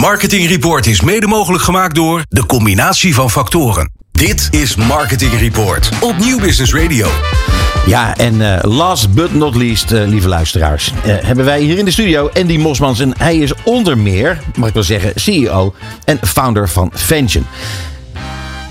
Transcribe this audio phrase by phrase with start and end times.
[0.00, 3.92] Marketing Report is mede mogelijk gemaakt door de combinatie van factoren.
[4.12, 7.08] Dit is Marketing Report op Nieuw Business Radio.
[7.86, 11.84] Ja, en eh, last but not least, eh, lieve luisteraars, eh, hebben wij hier in
[11.84, 13.00] de studio Andy Mosmans.
[13.00, 15.74] En hij is onder meer, mag ik wel zeggen, CEO
[16.04, 17.46] en founder van Vention.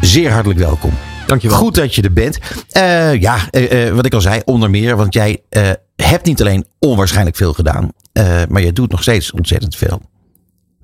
[0.02, 0.91] Zeer hartelijk welkom.
[1.30, 1.57] Dankjewel.
[1.57, 2.39] Goed dat je er bent.
[2.70, 3.38] Eh, ja,
[3.93, 7.91] wat ik al zei, onder meer, want jij eh, hebt niet alleen onwaarschijnlijk veel gedaan,
[8.11, 10.02] eh, maar je doet nog steeds ontzettend veel.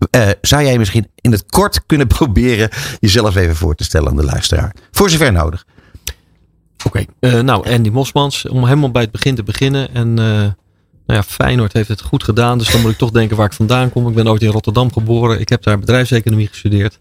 [0.10, 4.16] Eh, zou jij misschien in het kort kunnen proberen jezelf even voor te stellen aan
[4.16, 4.76] de luisteraar?
[4.92, 5.66] Voor zover nodig.
[6.86, 9.94] Oké, eh, nou Andy Mosmans, om helemaal bij het begin te beginnen.
[9.94, 10.48] En eh,
[11.06, 13.54] nou ja, Feyenoord heeft het goed gedaan, dus dan moet ik toch denken waar ik
[13.54, 14.08] vandaan kom.
[14.08, 15.40] Ik ben ooit in Rotterdam geboren.
[15.40, 17.00] Ik heb daar bedrijfseconomie gestudeerd,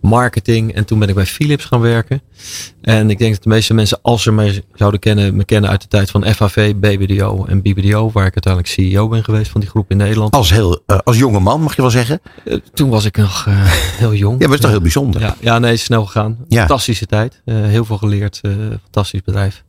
[0.00, 2.22] marketing en toen ben ik bij Philips gaan werken.
[2.80, 5.82] En ik denk dat de meeste mensen, als ze mij zouden kennen, me kennen uit
[5.82, 9.70] de tijd van FHV, BBDO en BBDO, waar ik uiteindelijk CEO ben geweest van die
[9.70, 10.32] groep in Nederland.
[10.32, 12.20] Als, heel, eh, als jonge man, mag je wel zeggen.
[12.44, 14.30] Eh, toen was ik nog eh, heel jong.
[14.42, 15.20] Ja, maar dat is toch heel bijzonder.
[15.20, 16.38] Ja, ja nee, snel gegaan.
[16.48, 16.58] Ja.
[16.58, 17.42] Fantastische tijd.
[17.44, 18.40] Heel veel geleerd.
[18.82, 19.64] fantastisch bedrijf.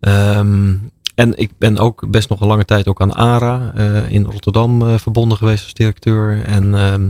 [0.00, 0.74] Ehm,
[1.20, 4.82] en ik ben ook best nog een lange tijd ook aan ARA eh, in Rotterdam
[4.82, 6.42] eh, verbonden geweest als directeur.
[6.44, 7.08] En ehm,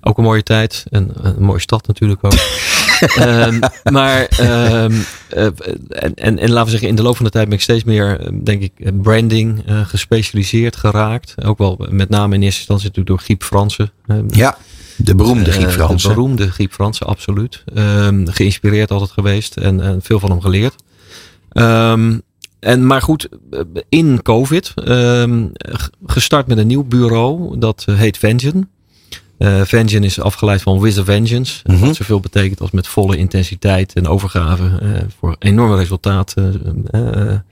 [0.00, 0.84] ook een mooie tijd.
[0.90, 2.32] En een mooie stad natuurlijk ook.
[3.00, 3.58] Ehm,
[3.92, 4.92] maar ehm,
[5.28, 5.44] eh,
[5.88, 7.84] en, en, en laten we zeggen, in de loop van de tijd ben ik steeds
[7.84, 11.34] meer, eh, denk ik, eh, branding eh, gespecialiseerd geraakt.
[11.44, 13.92] Ook wel met name in eerste instantie natuurlijk door Giep Fransen.
[14.28, 14.58] Ja,
[14.96, 16.08] de beroemde Giep eh, Fransen.
[16.08, 17.64] De beroemde Giep Fransen, absoluut.
[18.24, 20.74] Geïnspireerd altijd geweest en, en veel van hem geleerd.
[21.52, 22.18] Ehm,
[22.60, 24.72] en, maar goed, eh, in COVID
[25.54, 27.58] g- gestart met een nieuw bureau.
[27.58, 28.66] Dat eh, heet Vengeance.
[29.40, 31.60] Eh Vengeance is afgeleid van With a Vengeance.
[31.64, 31.78] Mhm.
[31.86, 34.88] Wat zoveel betekent als met volle intensiteit en overgave eh,
[35.18, 36.60] voor enorme resultaten.
[36.90, 37.00] eh,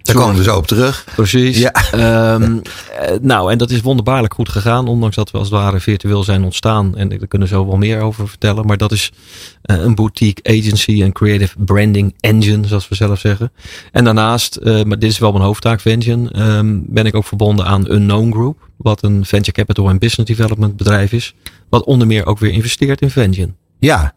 [0.02, 1.04] Daar komen we zo op terug.
[1.14, 1.58] Precies.
[1.58, 1.72] Ja.
[1.92, 2.58] Ehm,
[3.00, 4.88] eh, nou, en dat is wonderbaarlijk goed gegaan.
[4.88, 6.96] Ondanks dat we als het ware virtueel zijn ontstaan.
[6.96, 8.66] En daar kunnen we zo wel meer over vertellen.
[8.66, 9.12] Maar dat is
[9.62, 13.52] een boutique agency en creative branding engine, zoals we zelf zeggen.
[13.92, 17.90] En daarnaast, maar dit is wel mijn hoofdtaak, Vengeance, ehm, ben ik ook verbonden aan
[17.92, 18.67] Unknown Group.
[18.78, 21.34] Wat een venture capital en business development bedrijf is.
[21.68, 23.54] Wat onder meer ook weer investeert in Vengeance.
[23.78, 24.14] Ja.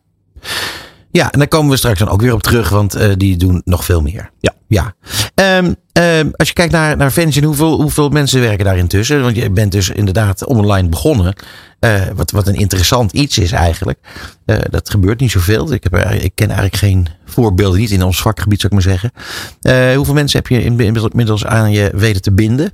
[1.12, 3.62] Ja, en daar komen we straks dan ook weer op terug, want eh, die doen
[3.66, 4.30] nog veel meer.
[4.40, 4.54] Ja.
[4.68, 4.94] ja.
[5.36, 7.14] Ehm, ehm, als je kijkt naar, naar
[7.44, 9.22] hoeveel, hoeveel mensen werken daar intussen?
[9.22, 11.34] Want je bent dus inderdaad online begonnen.
[11.80, 14.00] Eh, wat, wat een interessant iets is eigenlijk.
[14.46, 15.74] Eh, dat gebeurt niet zoveel.
[15.74, 19.96] Ik, heb, ik ken eigenlijk geen voorbeelden, niet in ons vakgebied zou ik maar zeggen.
[19.96, 22.72] Hoeveel mensen heb je in- inmiddels aan je weten te binden?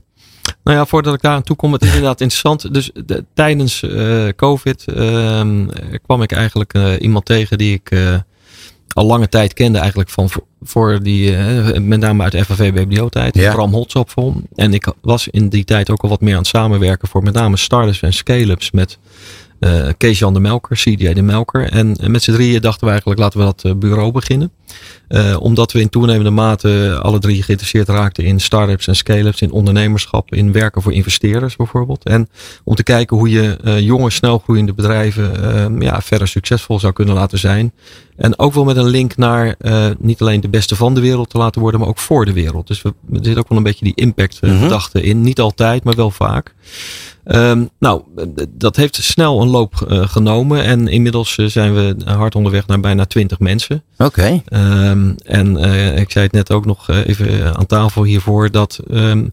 [0.68, 2.74] Nou ja, voordat ik daar aan toe kom, het is inderdaad interessant.
[2.74, 5.66] Dus de- tijdens eh, COVID ehm,
[6.06, 8.16] kwam ik eigenlijk eh, iemand tegen die ik eh,
[8.94, 11.36] al lange tijd kende, eigenlijk van voor, voor die,
[11.80, 13.54] met name uit de FAV BBDO tijd, Ja.
[13.54, 14.42] Bram Holtzopval.
[14.56, 17.34] En ik was in die tijd ook al wat meer aan het samenwerken voor met
[17.34, 18.98] name startups en scale-ups met
[19.60, 21.70] eh Kees-Jan de Melker, CDA de Melker.
[21.70, 24.52] En met z'n drieën dachten we eigenlijk, laten we dat eh, bureau beginnen.
[25.08, 29.52] Eh, omdat we in toenemende mate alle drie geïnteresseerd raakten in start-ups en scale-ups, in
[29.52, 32.04] ondernemerschap, in werken voor investeerders bijvoorbeeld.
[32.04, 32.30] En
[32.64, 35.26] om te kijken hoe je eh, jonge, snelgroeiende bedrijven
[35.80, 37.74] ja, verder succesvol zou kunnen laten zijn.
[38.18, 41.30] En ook wel met een link naar eh, niet alleen de beste van de wereld
[41.30, 42.68] te laten worden, maar ook voor de wereld.
[42.68, 44.62] Dus we, er zit ook wel een beetje die impact eh, Mhm.
[44.64, 45.22] gedachte in.
[45.22, 46.54] Niet altijd, maar wel vaak.
[47.24, 50.64] Ehm, nou, eh, dat heeft snel een loop genomen.
[50.64, 53.84] En inmiddels zijn we hard onderweg naar bijna 20 mensen.
[53.98, 54.42] Oké.
[54.46, 55.58] Ehm, en
[55.98, 59.26] ik zei het net ook nog even aan tafel hiervoor dat ehm,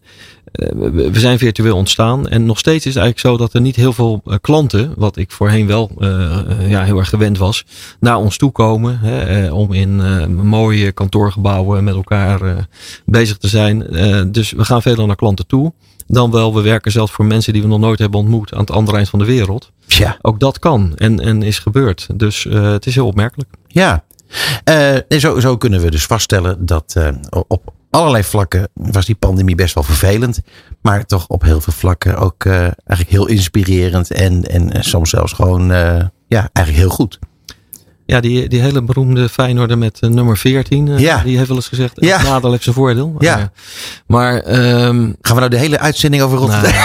[0.44, 2.27] eh, we we zijn virtueel ontstaan.
[2.27, 5.17] En nog steeds is het eigenlijk zo dat er niet heel veel eh, klanten, wat
[5.17, 7.65] ik voorheen wel eh, eh, ja, heel erg gewend was,
[7.99, 8.99] naar ons toe komen.
[8.99, 12.55] Hè, eh, om in eh, mooie kantoorgebouwen met elkaar eh,
[13.05, 13.87] bezig te zijn.
[13.87, 15.73] Eh, dus we gaan veel naar klanten toe.
[16.07, 18.71] Dan wel, we werken zelfs voor mensen die we nog nooit hebben ontmoet aan het
[18.71, 19.71] andere eind van de wereld.
[19.87, 20.17] Ja.
[20.21, 22.07] Ook dat kan en, en is gebeurd.
[22.13, 23.49] Dus eh, het is heel opmerkelijk.
[23.67, 24.03] Ja,
[24.63, 27.07] Eh, en zo, zo kunnen we dus vaststellen dat eh,
[27.47, 30.39] op allerlei vlakken was die pandemie best wel vervelend.
[30.81, 34.11] Maar toch op heel veel vlakken ook eh, eigenlijk heel inspirerend.
[34.11, 37.19] En, en soms zelfs gewoon eh, ja, eigenlijk heel goed.
[38.05, 40.87] Ja, die, die hele beroemde Feyenoorder met eh, nummer 14.
[40.87, 41.21] eh, Ja.
[41.23, 42.21] Die heeft wel eens gezegd, Ja.
[42.21, 43.15] nadeel heeft zijn voordeel.
[43.19, 43.51] Ja.
[44.07, 46.71] Maar ehm, Gaan we nou de hele uitzending over Rotterdam?
[46.71, 46.83] nou,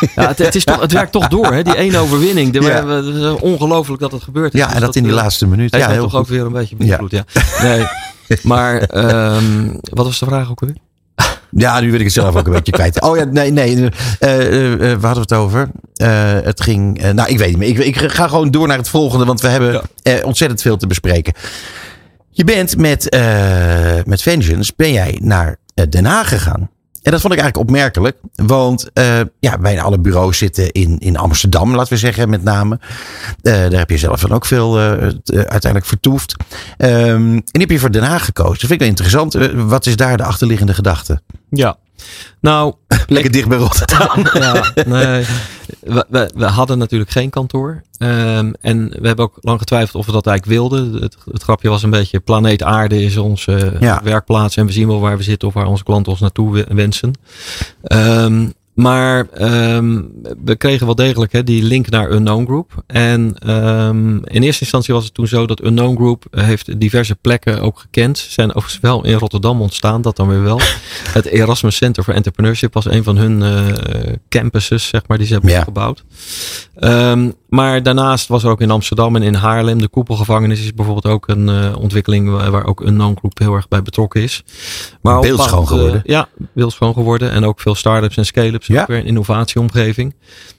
[0.14, 1.62] ja, het, het, is toch, het werkt toch door, hè?
[1.62, 2.52] die ene overwinning.
[2.52, 2.86] De, Ja.
[2.86, 4.52] het is ongelooflijk dat het gebeurt.
[4.52, 5.72] ja, en dat in die eh, laatste minuut.
[5.72, 7.24] Heeft Ja, heel toch ook weer een beetje beïnvloed, ja.
[7.62, 7.86] Nee,
[8.42, 10.74] maar ehm, wat was de vraag ook weer?
[11.56, 13.00] Ja, nu wil ik het zelf ook een beetje kwijt.
[13.00, 13.88] Oh ja, nee, nee.
[14.18, 15.68] eh, eh, eh, waar hadden we het over?
[16.44, 17.12] Het ging.
[17.12, 17.68] nou, ik weet niet meer.
[17.68, 20.20] Ik, ik ga gewoon door naar het volgende, want we hebben Ja.
[20.22, 21.32] ontzettend veel te bespreken.
[22.30, 23.16] Je bent met,
[24.06, 25.56] met Vengeance ben jij naar
[25.88, 26.70] Den Haag gegaan.
[27.04, 28.16] En dat vond ik eigenlijk opmerkelijk.
[28.34, 32.78] Want uh, ja, bijna alle bureaus zitten in, in Amsterdam, laten we zeggen, met name.
[33.42, 34.92] Uh, daar heb je zelf dan ook veel uh,
[35.26, 36.34] uiteindelijk vertoefd.
[36.78, 36.88] Um,
[37.34, 38.52] en die heb je voor Den Haag gekozen.
[38.52, 39.34] Dat vind ik wel interessant.
[39.68, 41.20] wat is daar de achterliggende gedachte?
[41.50, 41.76] Ja,
[42.40, 42.74] nou,
[43.06, 44.26] lekker dicht bij Rotterdam.
[44.42, 45.24] ja, nee.
[45.80, 47.82] We, we, we, hadden natuurlijk geen kantoor.
[47.98, 51.02] Um, en we hebben ook lang getwijfeld of we dat eigenlijk wilden.
[51.02, 54.00] Het, het grapje was een beetje: planeet Aarde is onze ja.
[54.02, 54.56] werkplaats.
[54.56, 57.12] En we zien wel waar we zitten of waar onze klanten ons naartoe wensen.
[57.82, 59.26] Um, maar
[59.74, 60.12] um,
[60.44, 62.82] we kregen wel degelijk hè, die link naar Unknown Group.
[62.86, 67.60] En um, in eerste instantie was het toen zo dat Unknown Group heeft diverse plekken
[67.60, 68.18] ook gekend.
[68.18, 70.60] Ze zijn overigens wel in Rotterdam ontstaan, dat dan weer wel.
[71.12, 73.66] Het Erasmus Center for Entrepreneurship was een van hun uh,
[74.28, 75.62] campuses, zeg maar, die ze hebben ja.
[75.62, 76.04] gebouwd.
[76.80, 79.80] Um, maar daarnaast was er ook in Amsterdam en in Haarlem.
[79.80, 83.68] De koepelgevangenis is bijvoorbeeld ook een uh, ontwikkeling waar, waar ook Unknown Group heel erg
[83.68, 84.44] bij betrokken is.
[85.00, 85.96] Maar beeldschoon geworden.
[85.96, 87.30] Uh, ja, beeldschoon geworden.
[87.30, 88.63] En ook veel start-ups en scale-ups.
[88.66, 88.80] Ja.
[88.80, 90.14] Ook weer een innovatieomgeving.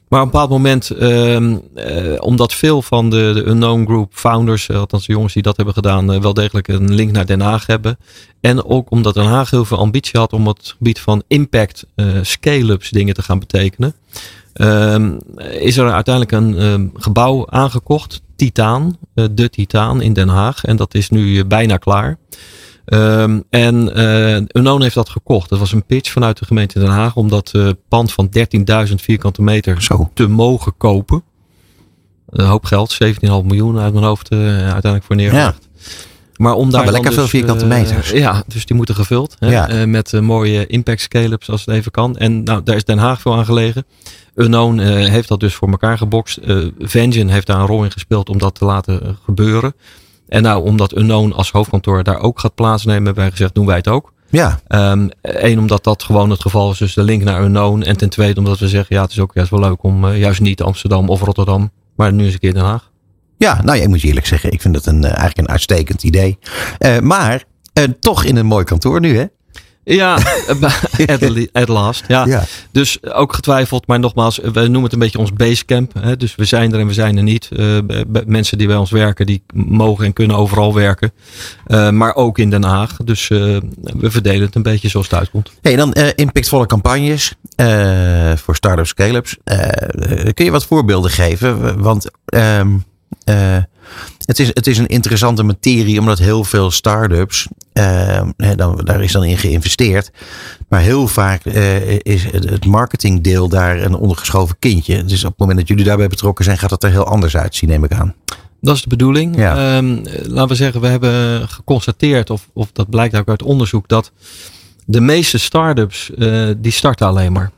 [0.08, 4.70] Maar op een bepaald moment, um, uh, omdat veel van de, de Unknown Group founders,
[4.72, 7.66] althans de jongens die dat hebben gedaan, uh, wel degelijk een link naar Den Haag
[7.66, 7.98] hebben.
[8.42, 12.08] En ook omdat Den Haag heel veel ambitie had om het gebied van impact uh,
[12.22, 13.96] scale-ups dingen te gaan betekenen.
[14.54, 15.20] Um,
[15.50, 20.66] is er uiteindelijk een um, gebouw aangekocht, Titaan, uh, de Titaan in Den Haag.
[20.66, 22.18] En dat is nu bijna klaar.
[22.86, 25.50] Um, en uh, Unknown heeft dat gekocht.
[25.50, 28.30] Dat was een pitch vanuit de gemeente Den Haag om dat uh, pand van
[28.88, 30.10] 13.000 vierkante meter Zo.
[30.14, 31.24] te mogen kopen.
[32.30, 35.68] Een hoop geld, 17,5 miljoen uit mijn hoofd uh, uiteindelijk voor neergelegd.
[35.74, 35.90] Ja.
[36.36, 38.14] Maar om daar lekker dus, veel vierkante meters.
[38.14, 39.36] Uh, ja, dus die moeten gevuld.
[39.40, 39.72] Hè, Ja.
[39.72, 42.18] uh, met uh, mooie impact scale-ups als het even kan.
[42.18, 43.86] En nou, daar is Den Haag veel aan gelegen.
[44.36, 46.40] Unknown heeft dat dus voor elkaar gebokst.
[46.80, 49.74] Vengeance heeft daar een rol in gespeeld om dat te laten gebeuren.
[50.28, 53.76] En nou, omdat Unknown als hoofdkantoor daar ook gaat plaatsnemen, hebben wij gezegd, doen wij
[53.76, 54.14] het ook.
[54.30, 54.60] Ja.
[54.68, 57.82] Um, Eén, omdat dat gewoon het geval is, dus de link naar Unknown.
[57.82, 60.42] En ten tweede, omdat we zeggen, ja, het is ook juist wel leuk om juist
[60.42, 62.92] niet Amsterdam of Rotterdam, maar nu eens een keer Den Haag.
[63.38, 65.50] Ja, nou ja, ik moet je eerlijk zeggen, ik vind het een, uh, eigenlijk een
[65.50, 66.38] uitstekend idee.
[66.80, 67.44] Uh, maar
[67.80, 69.26] uh, toch in een mooi kantoor nu, hè?
[69.86, 70.18] Ja,
[71.52, 72.04] at last.
[72.08, 72.26] Ja.
[72.26, 72.44] ja.
[72.72, 75.94] Dus ook getwijfeld, maar nogmaals, we noemen het een beetje ons basecamp.
[75.94, 76.18] Hè?
[76.18, 77.50] Dus we zijn er en we zijn er niet.
[77.52, 77.78] Uh,
[78.26, 81.12] mensen die bij ons werken, die mogen en kunnen overal werken.
[81.68, 82.98] Uh, maar ook in Den Haag.
[83.04, 85.52] Dus uh, we verdelen het een beetje zoals het uitkomt.
[85.62, 87.34] Hey, dan impactvolle campagnes
[88.36, 89.38] voor start-ups, scale-ups.
[90.34, 91.82] kun je wat voorbeelden geven?
[91.82, 92.84] Want um,
[93.30, 93.58] uh,
[94.26, 97.48] het, is, het is een interessante materie, omdat heel veel start-ups,
[98.56, 100.12] dan, daar is dan in geïnvesteerd.
[100.70, 105.04] Maar heel vaak uh, is het, het marketingdeel daar een ondergeschoven kindje.
[105.04, 107.70] Dus op het moment dat jullie daarbij betrokken zijn, gaat het er heel anders uitzien,
[107.70, 108.14] neem ik aan.
[108.62, 109.38] Dat is de bedoeling.
[109.38, 109.78] Ja.
[109.78, 114.12] Um, laten we zeggen, we hebben geconstateerd, of, of dat blijkt ook uit onderzoek, dat
[114.86, 117.52] de meeste start-ups, uh, die starten alleen maar.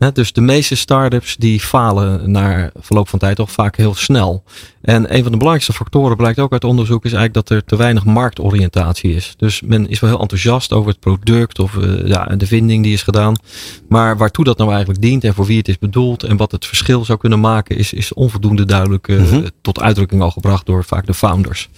[0.00, 4.42] He, dus de meeste start-ups die falen na verloop van tijd toch vaak heel snel.
[4.82, 7.76] En een van de belangrijkste factoren blijkt ook uit onderzoek is eigenlijk dat er te
[7.76, 9.34] weinig marktoriëntatie is.
[9.36, 12.92] Dus men is wel heel enthousiast over het product of uh, ja, de vinding die
[12.92, 13.34] is gedaan.
[13.88, 16.66] Maar waartoe dat nou eigenlijk dient en voor wie het is bedoeld en wat het
[16.66, 19.50] verschil zou kunnen maken is, is onvoldoende duidelijk uh, mm-hmm.
[19.62, 21.68] tot uitdrukking al gebracht door vaak de founders.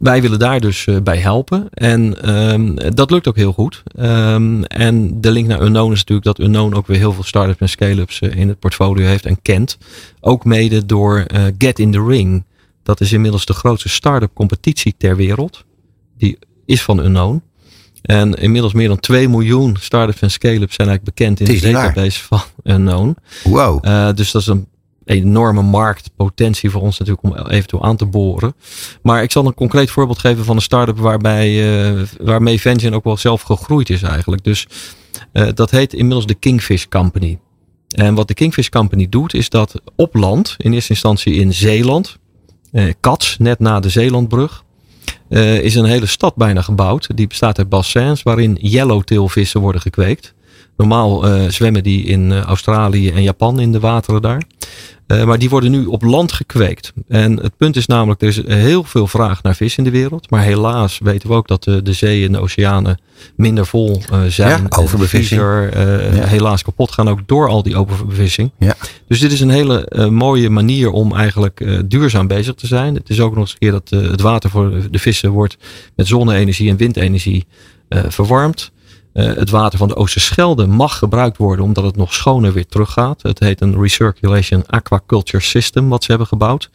[0.00, 1.68] Wij willen daar dus uh, bij helpen.
[1.70, 3.82] En um, dat lukt ook heel goed.
[3.98, 7.60] Um, en de link naar Unknown is natuurlijk dat Unknown ook weer heel veel start-ups
[7.60, 9.78] en scale-ups uh, in het portfolio heeft en kent.
[10.20, 12.44] Ook mede door uh, Get in the Ring.
[12.82, 15.64] Dat is inmiddels de grootste start-up competitie ter wereld.
[16.18, 17.42] Die is van Unknown.
[18.02, 22.22] En inmiddels meer dan 2 miljoen start-ups en scale-ups zijn eigenlijk bekend in de database
[22.24, 23.16] van Unknown.
[23.44, 23.84] Wow.
[24.16, 24.66] dus dat is een
[25.10, 28.54] enorme marktpotentie voor ons natuurlijk om eventueel aan te boren.
[29.02, 33.04] Maar ik zal een concreet voorbeeld geven van een start-up waarbij, uh, waarmee Vengeance ook
[33.04, 34.44] wel zelf gegroeid is eigenlijk.
[34.44, 34.66] Dus
[35.32, 37.38] uh, dat heet inmiddels de Kingfish Company.
[37.88, 42.18] En wat de Kingfish Company doet is dat op land, in eerste instantie in Zeeland,
[42.72, 44.64] uh, Cats, net na de Zeelandbrug,
[45.62, 47.16] is een hele stad bijna gebouwd.
[47.16, 50.34] Die bestaat uit bassins waarin yellowtailvissen worden gekweekt.
[50.76, 54.42] Normaal zwemmen die in Australië en Japan in de wateren daar.
[55.10, 56.92] Uh, maar die worden nu op land gekweekt.
[57.08, 60.30] En het punt is namelijk, er is heel veel vraag naar vis in de wereld.
[60.30, 63.00] Maar helaas weten we ook dat de, de zeeën en de oceanen
[63.36, 64.62] minder vol zijn.
[64.62, 65.40] Ja, overbevissing.
[65.40, 66.26] Ja.
[66.26, 68.50] Helaas kapot gaan ook door al die overbevissing.
[68.58, 68.76] Ja.
[69.08, 72.94] Dus dit is een hele mooie manier om eigenlijk duurzaam bezig te zijn.
[72.94, 75.56] Het is ook nog eens een keer dat het water voor de vissen wordt
[75.96, 77.46] met zonne-energie en windenergie
[77.88, 78.70] verwarmd.
[79.14, 83.22] Uh, het water van de Oosterschelde mag gebruikt worden omdat het nog schoner weer teruggaat.
[83.22, 86.70] Het heet een Recirculation Aquaculture System wat ze hebben gebouwd.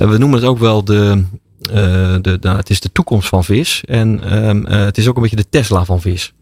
[0.00, 1.24] Uh, we noemen het ook wel de,
[1.70, 1.74] uh,
[2.20, 3.82] de, nou, het is de toekomst van vis.
[3.84, 6.32] En uh, het is ook een beetje de Tesla van vis.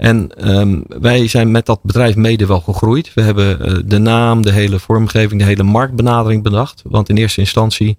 [0.00, 3.14] En um, wij zijn met dat bedrijf mede wel gegroeid.
[3.14, 6.82] We hebben uh, de naam, de hele vormgeving, de hele marktbenadering bedacht.
[6.84, 7.96] Want in eerste instantie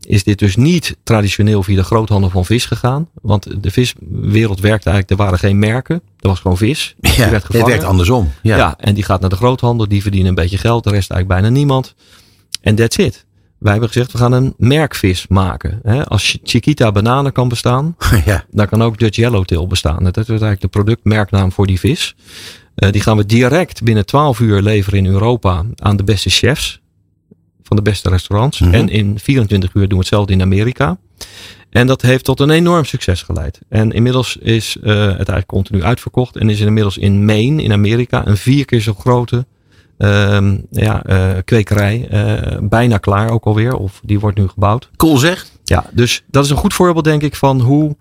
[0.00, 3.08] is dit dus niet traditioneel via de groothandel van vis gegaan.
[3.22, 5.94] Want de viswereld werkte eigenlijk, er waren geen merken.
[6.20, 6.94] Er was gewoon vis.
[7.00, 8.32] Ja, werd het werkt andersom.
[8.42, 8.56] Ja.
[8.56, 11.40] ja, en die gaat naar de groothandel, die verdienen een beetje geld, de rest eigenlijk
[11.40, 11.94] bijna niemand.
[12.60, 13.24] En that's it.
[13.58, 15.80] Wij hebben gezegd, we gaan een merkvis maken.
[16.08, 18.44] Als Chiquita bananen kan bestaan, ja.
[18.50, 20.04] dan kan ook Dutch Yellowtail bestaan.
[20.04, 22.14] Dat is eigenlijk de productmerknaam voor die vis.
[22.76, 26.80] Uh, die gaan we direct binnen 12 uur leveren in Europa aan de beste chefs
[27.62, 28.60] van de beste restaurants.
[28.60, 28.74] Mm -hmm.
[28.74, 30.98] En in 24 uur doen we hetzelfde in Amerika.
[31.70, 33.60] En dat heeft tot een enorm succes geleid.
[33.68, 36.36] En inmiddels is uh, het eigenlijk continu uitverkocht.
[36.36, 39.46] En is inmiddels in Maine, in Amerika, een vier keer zo grote
[39.98, 42.08] uh, ja, uh, kwekerij.
[42.12, 43.76] Uh, bijna klaar ook alweer.
[43.76, 44.90] Of die wordt nu gebouwd.
[44.96, 45.46] Cool zeg.
[45.64, 47.96] Ja, dus dat is een goed voorbeeld denk ik van hoe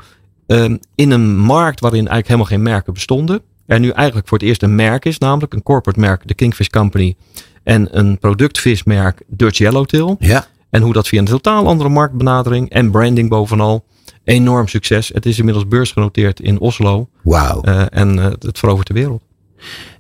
[0.48, 3.42] um, in een markt waarin eigenlijk helemaal geen merken bestonden.
[3.66, 5.18] Er nu eigenlijk voor het eerst een merk is.
[5.18, 7.16] Namelijk een corporate merk, de Kingfish Company.
[7.64, 10.16] En een productvismerk Dutch Yellowtail.
[10.20, 10.46] Ja.
[10.70, 13.86] En hoe dat via een totaal andere marktbenadering en branding bovenal.
[14.24, 15.12] Enorm succes.
[15.14, 17.10] Het is inmiddels beursgenoteerd in Oslo.
[17.24, 17.62] Wauw.
[17.66, 19.24] Uh, en het verovert de wereld.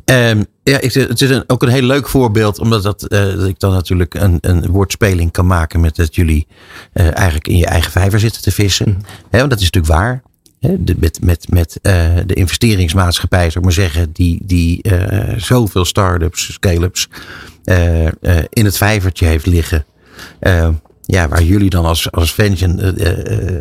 [0.06, 3.48] Um, ja, ik, het is een, ook een heel leuk voorbeeld, omdat dat, uh, dat
[3.48, 6.48] ik dan natuurlijk een, een woordspeling kan maken met dat jullie
[6.94, 8.90] uh, eigenlijk in je eigen vijver zitten te vissen.
[8.90, 8.98] Mm.
[9.30, 10.22] He, want dat is natuurlijk waar.
[10.60, 11.94] He, de, met met, met uh,
[12.26, 14.82] de investeringsmaatschappij, zou ik maar zeggen, die, die
[15.38, 17.10] zoveel start-ups, scale-ups
[18.50, 19.86] in het vijvertje heeft liggen.
[21.02, 22.96] ja, waar jullie dan als, als Vention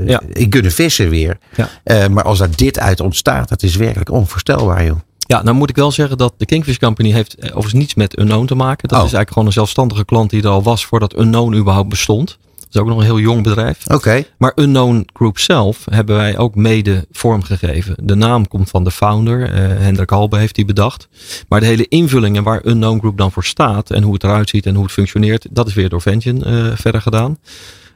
[0.06, 0.22] ja.
[0.32, 1.38] in kunnen vissen weer.
[1.84, 2.08] Ja.
[2.08, 4.98] maar als daar dit uit ontstaat, dat is werkelijk onvoorstelbaar, joh.
[5.26, 8.46] Ja, nou moet ik wel zeggen dat de Kingfish Company heeft overigens niets met Unknown
[8.46, 8.88] te maken.
[8.88, 9.04] Dat oh.
[9.04, 12.38] is eigenlijk gewoon een zelfstandige klant die er al was voordat Unknown überhaupt bestond.
[12.72, 13.84] Dat is ook nog een heel jong bedrijf.
[13.84, 13.94] Oké.
[13.94, 14.26] Okay.
[14.38, 17.94] Maar Unknown Group zelf hebben wij ook mede vormgegeven.
[18.02, 19.40] De naam komt van de founder.
[19.40, 21.08] Uh, Hendrik Halbe heeft die bedacht.
[21.48, 23.90] Maar de hele invulling en waar Unknown Group dan voor staat.
[23.90, 25.46] En hoe het eruit ziet en hoe het functioneert.
[25.50, 27.38] Dat is weer door Vention uh, verder gedaan.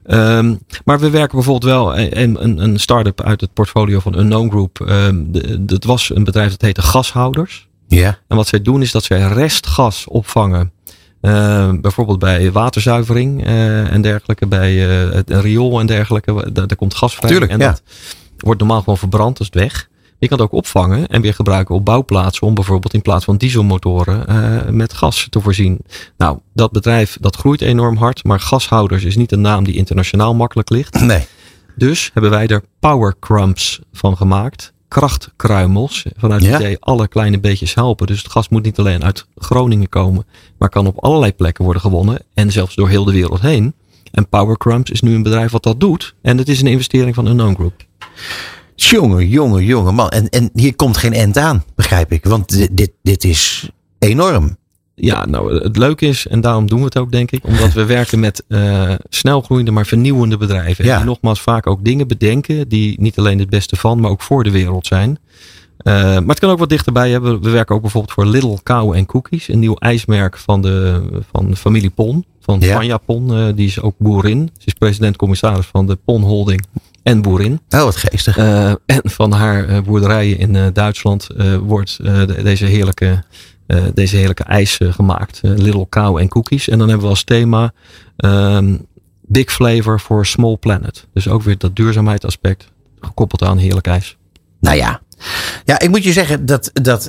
[0.09, 4.51] Um, maar we werken bijvoorbeeld wel een, een, een start-up uit het portfolio van Unknown
[4.51, 4.79] Group.
[4.89, 7.69] Um, de, dat was een bedrijf dat heette Gashouders.
[7.89, 8.19] Ja.
[8.29, 10.73] En wat zij doen is dat zij restgas opvangen.
[11.23, 14.75] Uh, bijvoorbeeld bij waterzuivering uh, en dergelijke, bij
[15.07, 16.51] uh, het riool en dergelijke.
[16.53, 17.31] Daar, daar komt gas vrij.
[17.31, 17.67] Tuurlijk, en ja.
[17.67, 17.83] dat
[18.37, 19.89] wordt normaal gewoon verbrand, dus weg.
[20.27, 23.37] Je kan het ook opvangen en weer gebruiken op bouwplaatsen om bijvoorbeeld in plaats van
[23.37, 25.79] dieselmotoren uh, met gas te voorzien.
[26.17, 30.35] Nou, dat bedrijf dat groeit enorm hard, maar gashouders is niet een naam die internationaal
[30.35, 31.01] makkelijk ligt.
[31.07, 31.27] Nee.
[31.77, 34.73] Dus hebben wij er power crumbs van gemaakt.
[34.89, 36.05] Krachtkruimels.
[36.17, 36.57] Vanuit het Ja.
[36.59, 38.07] idee alle kleine beetjes helpen.
[38.07, 40.27] Dus het gas moet niet alleen uit Groningen komen,
[40.59, 42.19] maar kan op allerlei plekken worden gewonnen.
[42.35, 43.75] En zelfs door heel de wereld heen.
[44.13, 46.15] En Power Crumbs is nu een bedrijf wat dat doet.
[46.23, 47.85] En het is een investering van Unknown Group.
[48.77, 50.09] Jongen, jongen, jongen man.
[50.09, 52.25] En, en hier komt geen end aan, begrijp ik.
[52.25, 54.57] Want dit, dit, is enorm.
[54.95, 57.85] Ja, nou, het leuke is, en daarom doen we het ook, denk ik, omdat we
[57.85, 60.85] werken met uh, snelgroeiende, maar vernieuwende bedrijven.
[60.85, 60.93] Ja.
[60.93, 64.23] En die nogmaals vaak ook dingen bedenken die niet alleen het beste van, maar ook
[64.23, 65.11] voor de wereld zijn.
[65.11, 67.43] Uh, maar het kan ook wat dichterbij hebben.
[67.43, 71.03] We werken ook bijvoorbeeld voor Little Cow and Cookies, een nieuw ijsmerk van de,
[71.33, 72.75] van familie Pon, van Ja.
[72.75, 73.33] Vanja Pon.
[73.33, 74.51] Uh, die is ook boerin.
[74.59, 76.67] Ze is president-commissaris van de Pon Holding
[77.07, 77.61] en boerin.
[77.69, 78.39] Oh, wat geestig.
[78.39, 81.27] Uh, en van haar uh, boerderijen in uh, Duitsland
[81.61, 83.23] wordt de, deze heerlijke,
[83.95, 85.41] deze heerlijke ijs gemaakt.
[85.43, 86.69] Little Cow en cookies.
[86.69, 87.73] En dan hebben we als thema
[88.17, 88.87] um,
[89.21, 91.07] Big Flavor for Small Planet.
[91.13, 92.71] Dus ook weer dat duurzaamheidsaspect
[93.01, 94.17] gekoppeld aan heerlijk ijs.
[94.61, 95.01] Nou ja.
[95.65, 97.09] Ja, ik moet je zeggen dat, dat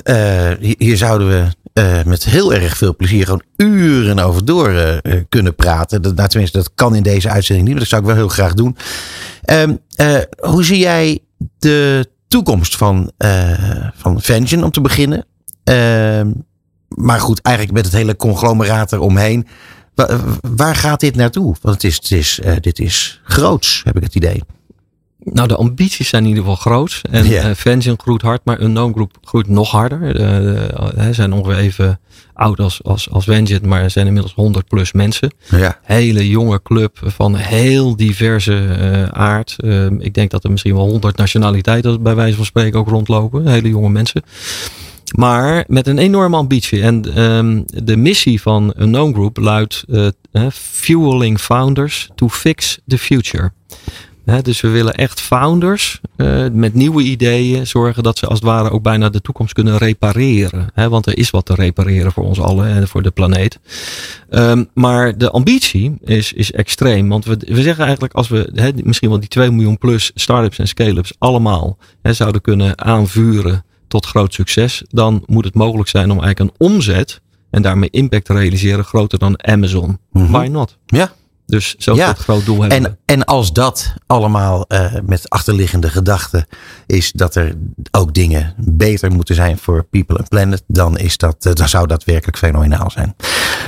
[0.60, 5.20] hier, hier zouden we uh, met heel erg veel plezier gewoon uren over door uh,
[5.28, 6.02] kunnen praten.
[6.02, 8.28] Dat, nou, tenminste, dat kan in deze uitzending niet, maar dat zou ik wel heel
[8.28, 8.76] graag doen.
[9.50, 11.18] Uh, hoe zie jij
[11.58, 13.12] de toekomst van,
[13.94, 15.24] van Vengeance om te beginnen?
[15.64, 16.30] Ehm,
[16.88, 19.46] maar goed, eigenlijk met het hele conglomeraat eromheen.
[19.94, 20.20] Waar,
[20.56, 21.56] waar gaat dit naartoe?
[21.60, 24.42] Want het is, het is, dit is groots, heb ik het idee.
[25.24, 27.00] Nou, de ambities zijn in ieder geval groot.
[27.10, 27.54] En yeah.
[27.54, 30.16] Vengeance groeit hard, maar Unknown Group groeit nog harder.
[30.96, 32.00] Ze zijn ongeveer even
[32.38, 35.32] oud als, als, als Vengeance, maar er zijn inmiddels 100 plus mensen.
[35.50, 35.78] Ja.
[35.82, 39.56] Hele jonge club van heel diverse uh, aard.
[39.58, 43.46] Uh, ik denk dat er misschien wel 100 nationaliteiten bij wijze van spreken ook rondlopen.
[43.46, 44.22] Hele jonge mensen.
[45.16, 46.82] Maar met een enorme ambitie.
[46.82, 50.06] En um, de missie van Unknown Group luidt uh,
[50.52, 53.52] Fueling Founders to Fix the Future.
[54.30, 58.48] He, dus we willen echt founders uh, met nieuwe ideeën zorgen dat ze als het
[58.48, 60.68] ware ook bijna de toekomst kunnen repareren.
[60.74, 63.58] He, want er is wat te repareren voor ons allen en voor de planeet.
[64.30, 67.08] Um, maar de ambitie is, is extreem.
[67.08, 70.58] Want we, we zeggen eigenlijk als we he, misschien wel die 2 miljoen plus start-ups
[70.58, 76.20] en scale-ups allemaal zouden kunnen aanvuren tot groot succes, dan moet het mogelijk zijn om
[76.20, 77.20] eigenlijk een omzet
[77.50, 79.98] en daarmee impact te realiseren groter dan Amazon.
[80.10, 80.76] Why not?
[80.86, 81.12] Ja.
[81.48, 82.12] Dus zo Ja.
[82.12, 82.84] groot doel hebben.
[82.84, 86.46] En, en als dat allemaal eh, met achterliggende gedachten
[86.86, 87.54] is dat er
[87.90, 91.86] ook dingen beter moeten zijn voor people and planet, dan, is dat, eh, dan zou
[91.86, 93.14] dat werkelijk fenomenaal zijn.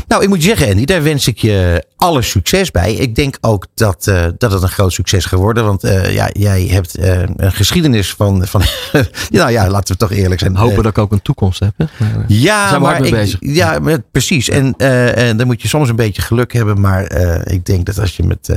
[0.08, 2.94] Nou, ik moet je zeggen, Andy, daar wens ik je alle succes bij.
[2.94, 5.64] Ik denk ook dat, eh, dat het een groot succes geworden.
[5.64, 8.46] Want ja, jij hebt een geschiedenis van.
[8.46, 8.62] van
[9.30, 10.56] nou ja, laten we toch eerlijk zijn.
[10.56, 11.72] Hopen dat ik ook een toekomst heb.
[11.76, 11.84] hè?
[11.98, 13.38] Maar, ja, zijn we maar ik- bezig.
[13.40, 13.80] Ja,
[14.12, 14.48] precies.
[14.48, 16.80] En, en dan moet je soms een beetje geluk hebben.
[16.80, 17.12] Maar
[17.46, 18.56] ik denk dat als je met, eh,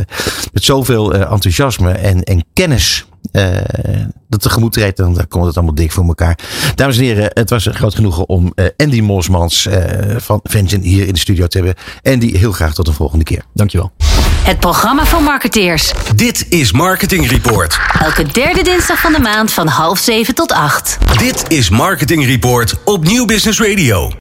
[0.53, 3.51] met zoveel eh, enthousiasme en, en kennis eh,
[4.29, 6.37] dat tegemoet treedt, dan, dan komt het allemaal dik voor elkaar.
[6.75, 10.87] Dames en heren, het was een groot genoegen om eh, Andy Mosmans eh, van Vengeance
[10.87, 11.75] hier in de studio te hebben.
[12.03, 13.43] Andy, heel graag tot een volgende keer.
[13.53, 13.91] Dankjewel.
[14.43, 15.93] Het programma van marketeers.
[16.15, 17.79] Dit is Marketing Report.
[18.01, 20.97] Elke derde dinsdag van de maand van half zeven tot acht.
[21.17, 24.11] Dit is Marketing Report op Nieuw Business Radio.